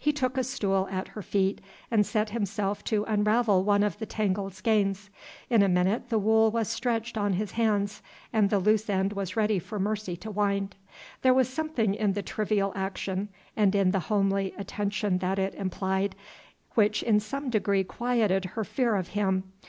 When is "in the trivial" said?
11.94-12.72